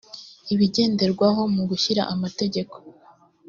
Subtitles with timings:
[0.53, 2.75] ibigenderwaho mu gushyira amategeko